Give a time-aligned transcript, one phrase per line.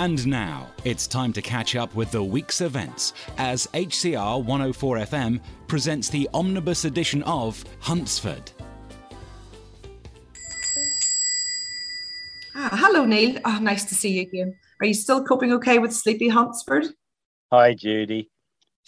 [0.00, 5.40] And now it's time to catch up with the week's events as HCR 104 FM
[5.66, 8.52] presents the omnibus edition of Huntsford.
[12.54, 13.40] Ah, hello, Neil.
[13.44, 14.54] Oh, nice to see you again.
[14.80, 16.86] Are you still coping okay with sleepy Huntsford?
[17.50, 18.30] Hi, Judy.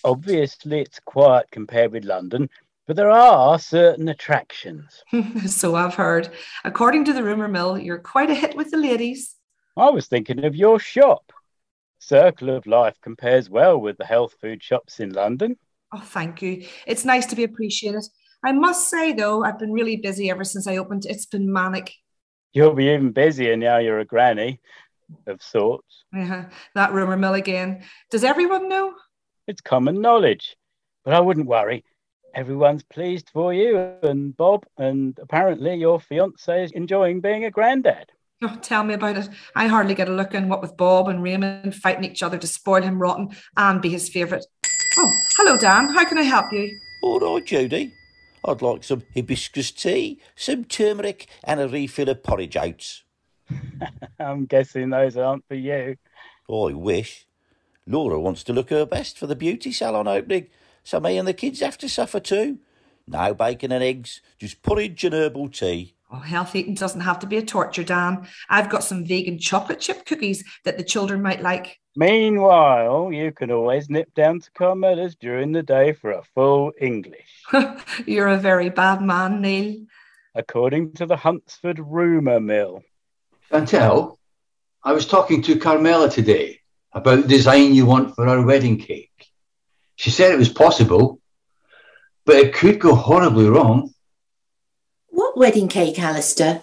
[0.05, 2.49] Obviously, it's quiet compared with London,
[2.87, 5.03] but there are certain attractions.
[5.49, 6.31] so I've heard.
[6.65, 9.35] According to the rumour mill, you're quite a hit with the ladies.
[9.81, 11.32] I was thinking of your shop.
[12.00, 15.57] Circle of Life compares well with the health food shops in London.
[15.93, 16.67] Oh, thank you.
[16.87, 18.04] It's nice to be appreciated.
[18.45, 21.07] I must say, though, I've been really busy ever since I opened.
[21.07, 21.95] It's been manic.
[22.53, 24.61] You'll be even busier now you're a granny
[25.27, 26.04] of sorts.
[26.15, 26.45] Uh-huh.
[26.75, 27.82] That rumour mill again.
[28.11, 28.95] Does everyone know?
[29.46, 30.57] It's common knowledge.
[31.07, 31.85] But I wouldn't worry.
[32.34, 38.11] Everyone's pleased for you and Bob, and apparently your fiance is enjoying being a granddad.
[38.42, 39.28] Oh, tell me about it.
[39.55, 42.47] I hardly get a look in, what with Bob and Raymond fighting each other to
[42.47, 44.47] spoil him rotten and be his favourite.
[44.97, 45.91] Oh, hello, Dan.
[45.91, 46.70] How can I help you?
[47.03, 47.92] All right, Judy.
[48.42, 53.05] I'd like some hibiscus tea, some turmeric, and a refill of porridge oats.
[54.19, 55.97] I'm guessing those aren't for you.
[56.48, 57.27] I wish.
[57.87, 60.47] Laura wants to look her best for the beauty salon opening,
[60.83, 62.59] so me and the kids have to suffer too.
[63.06, 65.95] No bacon and eggs, just porridge and herbal tea.
[66.12, 68.27] Oh, health eating doesn't have to be a torture, Dan.
[68.48, 71.78] I've got some vegan chocolate chip cookies that the children might like.
[71.94, 77.44] Meanwhile, you can always nip down to Carmela's during the day for a full English.
[78.06, 79.86] You're a very bad man, Neil.
[80.34, 82.83] According to the Huntsford rumour mill.
[83.53, 84.16] Chantel,
[84.83, 86.61] I was talking to Carmela today
[86.92, 89.27] about the design you want for our wedding cake.
[89.94, 91.20] She said it was possible,
[92.25, 93.92] but it could go horribly wrong.
[95.21, 96.63] What wedding cake, Alistair?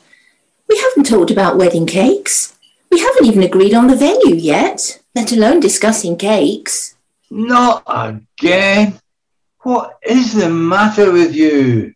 [0.67, 2.57] We haven't talked about wedding cakes.
[2.89, 6.95] We haven't even agreed on the venue yet, let alone discussing cakes.
[7.29, 8.99] Not again.
[9.61, 11.93] What is the matter with you?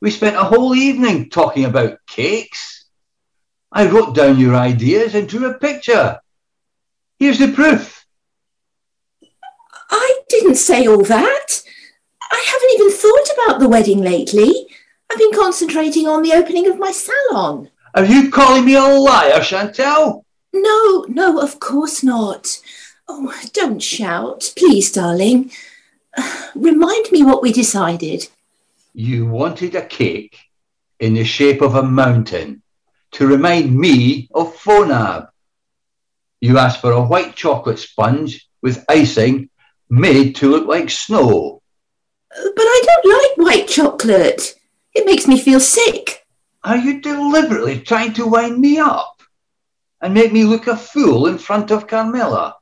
[0.00, 2.86] We spent a whole evening talking about cakes.
[3.70, 6.18] I wrote down your ideas and drew a picture.
[7.20, 8.04] Here's the proof.
[9.88, 11.62] I didn't say all that.
[12.28, 14.66] I haven't even thought about the wedding lately.
[15.10, 17.70] I've been concentrating on the opening of my salon.
[17.94, 20.22] Are you calling me a liar, Chantel?
[20.52, 22.60] No, no, of course not.
[23.08, 25.50] Oh, don't shout, please, darling.
[26.54, 28.28] Remind me what we decided.
[28.92, 30.38] You wanted a cake
[31.00, 32.62] in the shape of a mountain
[33.12, 35.28] to remind me of Phonab.
[36.40, 39.48] You asked for a white chocolate sponge with icing
[39.88, 41.62] made to look like snow.
[42.30, 44.57] But I don't like white chocolate.
[44.94, 46.26] It makes me feel sick.
[46.64, 49.22] Are you deliberately trying to wind me up
[50.00, 52.56] and make me look a fool in front of Carmela?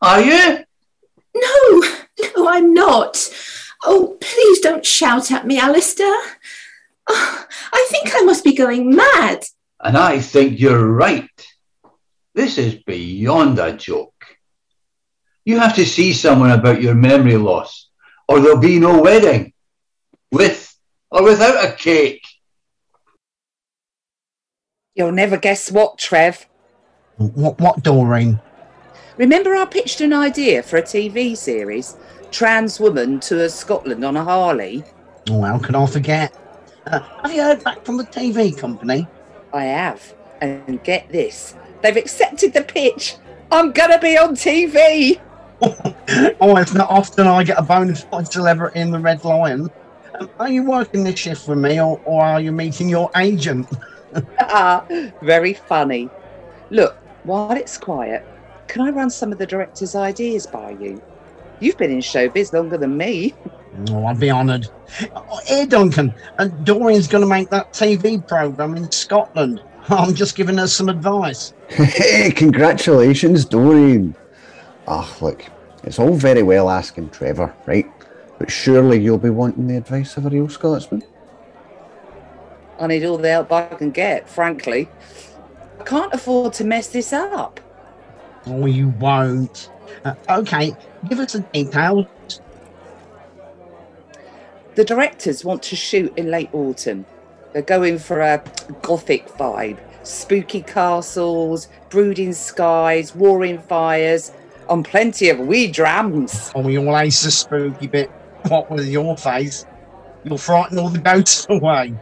[0.00, 0.64] Are you?
[1.34, 1.82] No,
[2.20, 3.30] no, I'm not.
[3.84, 6.16] Oh, please don't shout at me, Alistair.
[7.08, 9.44] Oh, I think I must be going mad.
[9.80, 11.30] And I think you're right.
[12.34, 14.14] This is beyond a joke.
[15.44, 17.88] You have to see someone about your memory loss,
[18.28, 19.52] or there'll be no wedding.
[20.30, 20.67] With
[21.10, 22.26] or without a cake.
[24.94, 26.46] You'll never guess what, Trev.
[27.16, 28.40] What, what, Doreen?
[29.16, 31.96] Remember, I pitched an idea for a TV series,
[32.30, 34.84] Trans Woman Tours Scotland on a Harley.
[35.30, 36.36] Oh, how can I forget?
[36.86, 39.06] Uh, have you heard back from the TV company?
[39.52, 40.14] I have.
[40.40, 43.16] And get this they've accepted the pitch.
[43.50, 45.20] I'm going to be on TV.
[46.40, 49.70] oh, it's not often I get a bonus point celebrity in the Red Lion.
[50.20, 53.68] Um, are you working this shift for me or, or are you meeting your agent?
[54.40, 54.86] Ah,
[55.20, 56.08] very funny.
[56.70, 58.26] Look, while it's quiet,
[58.66, 61.02] can I run some of the director's ideas by you?
[61.60, 63.34] You've been in showbiz longer than me.
[63.90, 64.66] Oh, I'd be honoured.
[65.14, 69.62] Oh, here, Duncan, uh, Dorian's going to make that TV programme in Scotland.
[69.90, 71.52] I'm just giving her some advice.
[71.68, 74.16] Hey, congratulations, Dorian.
[74.86, 75.44] Ah, oh, look,
[75.84, 77.86] it's all very well asking Trevor, right?
[78.38, 81.02] But surely you'll be wanting the advice of a real Scotsman?
[82.78, 84.88] I need all the help I can get, frankly.
[85.80, 87.60] I can't afford to mess this up.
[88.46, 89.70] Oh, you won't.
[90.04, 90.74] Uh, okay,
[91.08, 92.06] give us the details.
[94.76, 97.04] The directors want to shoot in late autumn.
[97.52, 98.42] They're going for a
[98.82, 104.32] gothic vibe spooky castles, brooding skies, roaring fires,
[104.70, 106.50] and plenty of wee drams.
[106.54, 108.10] Oh, you always the spooky bit.
[108.46, 109.66] What with your face?
[110.24, 111.94] You'll frighten all the ghosts away.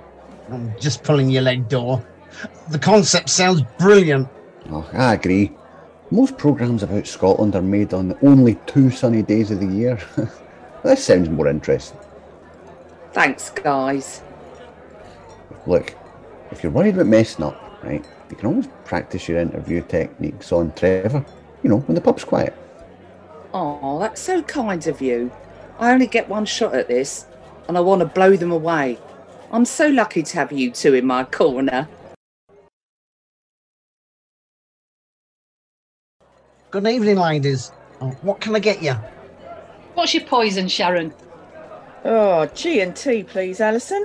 [0.51, 2.05] I'm just pulling your leg door.
[2.69, 4.29] The concept sounds brilliant.
[4.71, 5.53] Oh, I agree.
[6.11, 9.99] Most programmes about Scotland are made on the only two sunny days of the year.
[10.85, 11.99] this sounds more interesting.
[13.13, 14.23] Thanks, guys.
[15.67, 15.95] Look,
[16.51, 20.73] if you're worried about messing up, right, you can always practice your interview techniques on
[20.73, 21.25] Trevor,
[21.63, 22.55] you know, when the pub's quiet.
[23.53, 25.33] Oh, that's so kind of you.
[25.79, 27.27] I only get one shot at this,
[27.69, 28.99] and I want to blow them away.
[29.53, 31.89] I'm so lucky to have you two in my corner.
[36.71, 37.73] Good evening, ladies.
[38.01, 38.95] Oh, what can I get you?
[39.95, 41.13] What's your poison, Sharon?
[42.05, 44.05] Oh, G and T, please, Alison.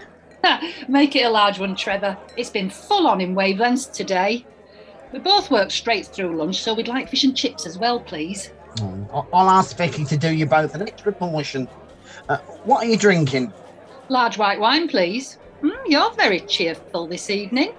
[0.87, 2.17] Make it a large one, Trevor.
[2.35, 4.45] It's been full on in wavelengths today.
[5.11, 8.51] We both worked straight through lunch, so we'd like fish and chips as well, please.
[8.79, 11.67] Oh, I- I'll ask Vicky to do you both an extra portion.
[12.29, 13.51] Uh, what are you drinking?
[14.09, 15.37] Large white wine, please.
[15.61, 17.73] Mm, you're very cheerful this evening.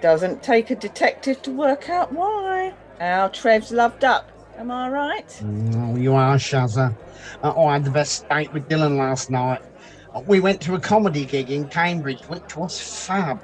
[0.00, 2.74] Doesn't take a detective to work out why.
[3.00, 4.30] Our Trev's loved up.
[4.58, 5.42] Am I right?
[5.42, 6.94] Oh, you are, Shazza.
[7.42, 9.62] Uh, I had the best steak with Dylan last night.
[10.14, 13.40] Uh, We went to a comedy gig in Cambridge, which was fab.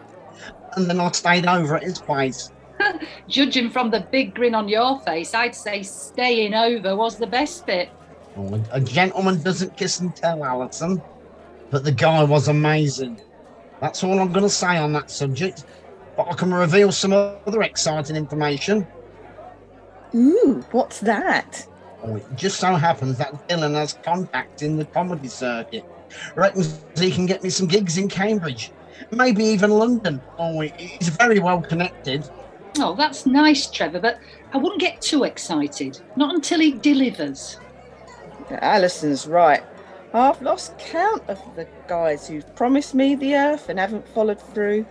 [0.77, 2.53] And then I stayed over at his place.
[3.29, 7.67] Judging from the big grin on your face, I'd say staying over was the best
[7.67, 7.91] bit.
[8.37, 11.03] Oh, a- a gentleman doesn't kiss and tell, Alison.
[11.71, 13.21] But the guy was amazing.
[13.81, 15.65] That's all I'm going to say on that subject.
[16.17, 18.87] But I can reveal some other exciting information.
[20.15, 21.67] Ooh, what's that?
[22.03, 25.85] Oh, it just so happens that Dylan has contacts in the comedy circuit.
[26.35, 28.73] Reckons he can get me some gigs in Cambridge,
[29.13, 30.21] maybe even London.
[30.39, 32.29] Oh, he's very well connected.
[32.79, 34.19] Oh, that's nice, Trevor, but
[34.53, 36.01] I wouldn't get too excited.
[36.17, 37.59] Not until he delivers.
[38.51, 39.63] Alison's right.
[40.13, 44.87] I've lost count of the guys who've promised me the earth and haven't followed through.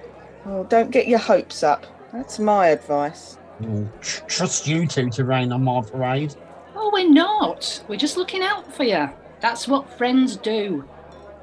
[0.46, 1.86] Well, don't get your hopes up.
[2.14, 3.38] That's my advice.
[3.66, 6.36] Oh, tr- trust you two to rain on my parade.
[6.76, 7.84] Oh, we're not.
[7.90, 9.10] We're just looking out for you.
[9.42, 10.86] That's what friends do.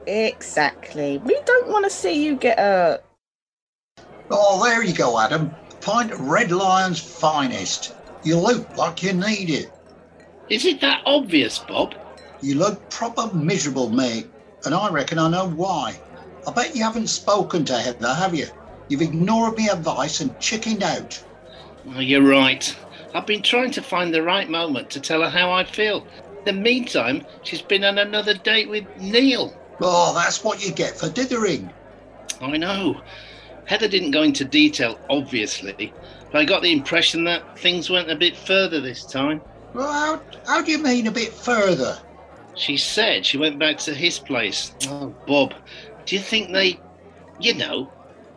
[0.06, 1.18] Exactly.
[1.18, 3.04] We don't want to see you get hurt.
[4.30, 5.54] Oh, there you go, Adam.
[5.86, 7.94] Pint of Red Lion's finest.
[8.24, 9.70] You look like you need it.
[10.48, 11.94] Is it that obvious, Bob?
[12.42, 14.26] You look proper miserable, mate,
[14.64, 15.96] and I reckon I know why.
[16.44, 18.48] I bet you haven't spoken to Heather, have you?
[18.88, 21.22] You've ignored me advice and chickened out.
[21.84, 22.76] Well, you're right.
[23.14, 26.04] I've been trying to find the right moment to tell her how I feel.
[26.38, 29.56] In the meantime, she's been on another date with Neil.
[29.80, 31.72] Oh, that's what you get for dithering.
[32.40, 33.02] I know.
[33.66, 35.92] Heather didn't go into detail, obviously,
[36.32, 39.40] but I got the impression that things went a bit further this time.
[39.74, 41.98] Well, how, how do you mean a bit further?
[42.54, 44.72] She said she went back to his place.
[44.88, 45.52] Oh, Bob,
[46.06, 46.80] do you think they,
[47.40, 47.90] you know,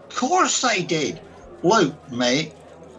[0.09, 1.21] Of course they did.
[1.61, 2.53] Luke, mate,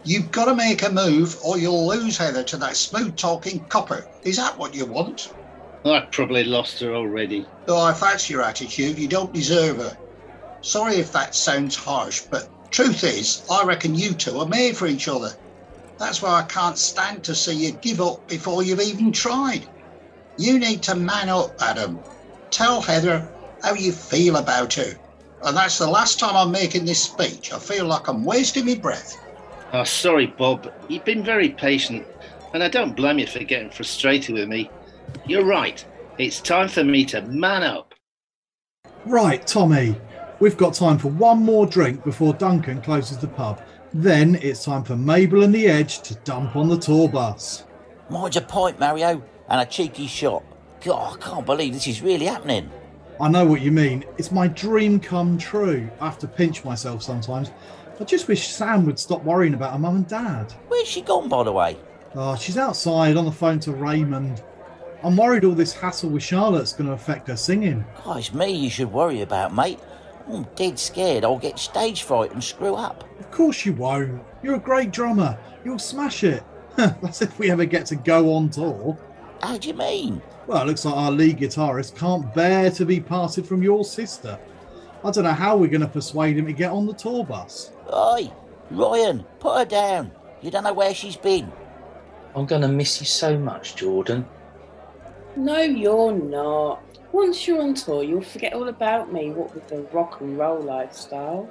[0.05, 4.07] you've got to make a move or you'll lose Heather to that smooth talking copper.
[4.23, 5.33] Is that what you want?
[5.83, 7.45] I've probably lost her already.
[7.67, 9.97] Oh, if that's your attitude, you don't deserve her.
[10.61, 14.87] Sorry if that sounds harsh, but truth is, I reckon you two are made for
[14.87, 15.33] each other.
[15.97, 19.67] That's why I can't stand to see you give up before you've even tried.
[20.37, 21.99] You need to man up, Adam.
[22.49, 23.27] Tell Heather
[23.63, 24.93] how you feel about her.
[25.43, 27.51] And that's the last time I'm making this speech.
[27.51, 29.17] I feel like I'm wasting my breath.
[29.73, 30.71] Oh, sorry, Bob.
[30.87, 32.05] You've been very patient,
[32.53, 34.69] and I don't blame you for getting frustrated with me.
[35.25, 35.83] You're right.
[36.17, 37.93] It's time for me to man up.
[39.05, 39.95] Right, Tommy.
[40.41, 43.61] We've got time for one more drink before Duncan closes the pub.
[43.93, 47.63] Then it's time for Mabel and the Edge to dump on the tour bus.
[48.09, 50.43] Mine's a pint, Mario, and a cheeky shot.
[50.83, 52.71] God, I can't believe this is really happening.
[53.19, 54.03] I know what you mean.
[54.17, 55.87] It's my dream come true.
[55.99, 57.51] I have to pinch myself sometimes.
[57.99, 60.51] I just wish Sam would stop worrying about her mum and dad.
[60.69, 61.77] Where's she gone, by the way?
[62.15, 64.41] Oh, she's outside on the phone to Raymond.
[65.03, 67.85] I'm worried all this hassle with Charlotte's going to affect her singing.
[68.07, 69.79] It's me you should worry about, mate.
[70.29, 73.03] I'm dead scared I'll get stage fright and screw up.
[73.19, 74.21] Of course you won't.
[74.43, 75.37] You're a great drummer.
[75.63, 76.43] You'll smash it.
[76.75, 78.97] That's if we ever get to go on tour.
[79.41, 80.21] How do you mean?
[80.47, 84.39] Well, it looks like our lead guitarist can't bear to be parted from your sister.
[85.03, 87.71] I don't know how we're going to persuade him to get on the tour bus.
[87.91, 88.31] Oi,
[88.69, 90.11] Ryan, put her down.
[90.41, 91.51] You don't know where she's been.
[92.35, 94.25] I'm going to miss you so much, Jordan.
[95.35, 96.83] No, you're not.
[97.11, 100.61] Once you're on tour, you'll forget all about me, what with the rock and roll
[100.61, 101.49] lifestyle.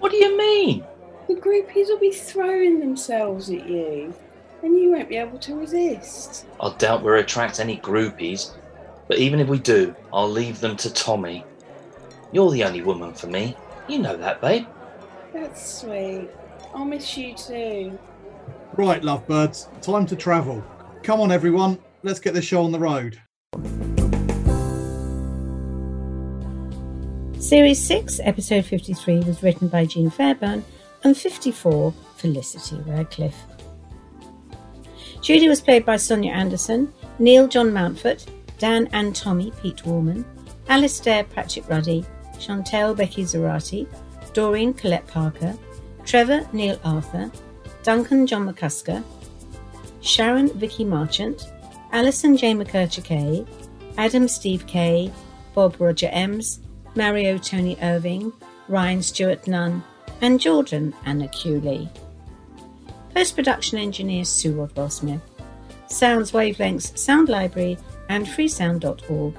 [0.00, 0.84] What do you mean?
[1.28, 4.14] The groupies will be throwing themselves at you,
[4.62, 6.46] and you won't be able to resist.
[6.60, 8.52] I doubt we'll attract any groupies,
[9.08, 11.44] but even if we do, I'll leave them to Tommy.
[12.32, 13.56] You're the only woman for me.
[13.88, 14.66] You know that, babe.
[15.32, 16.28] That's sweet.
[16.74, 17.98] I'll miss you too.
[18.74, 20.62] Right, lovebirds, time to travel.
[21.02, 23.20] Come on, everyone, let's get this show on the road.
[27.48, 30.62] Series 6, Episode 53 was written by Jean Fairburn
[31.02, 33.42] and 54 Felicity Radcliffe.
[35.22, 38.26] Judy was played by Sonia Anderson, Neil John Mountfort,
[38.58, 40.26] Dan and Tommy Pete Warman,
[40.68, 43.88] Alistair Pratchett Ruddy, Chantel Becky Zarati,
[44.34, 45.56] Doreen Colette Parker,
[46.04, 47.32] Trevor Neil Arthur,
[47.82, 49.02] Duncan John McCusker,
[50.02, 51.50] Sharon Vicky Marchant,
[51.92, 52.52] Alison J.
[52.52, 53.46] McCurcher Kay,
[53.96, 55.10] Adam Steve Kay,
[55.54, 56.60] Bob Roger Ems,
[56.94, 58.32] Mario Tony Irving,
[58.68, 59.82] Ryan Stewart Nunn,
[60.20, 61.88] and Jordan Anna Cooley.
[63.14, 65.20] Post production engineer Sue Rodwell Smith.
[65.86, 67.78] Sounds Wavelengths, Sound Library,
[68.08, 69.34] and freesound.org.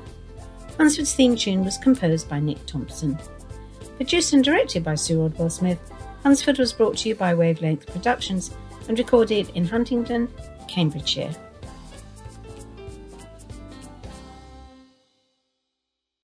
[0.78, 3.18] Huntsford's theme tune was composed by Nick Thompson.
[3.98, 5.80] Produced and directed by Sue Rodwell Smith,
[6.24, 8.52] Hunsford was brought to you by Wavelength Productions
[8.88, 10.28] and recorded in Huntingdon,
[10.68, 11.36] Cambridgeshire.